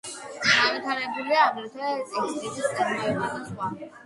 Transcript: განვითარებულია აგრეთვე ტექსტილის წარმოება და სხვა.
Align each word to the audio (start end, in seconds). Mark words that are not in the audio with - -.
განვითარებულია 0.45 1.43
აგრეთვე 1.49 1.93
ტექსტილის 2.15 2.73
წარმოება 2.81 3.31
და 3.37 3.45
სხვა. 3.53 3.71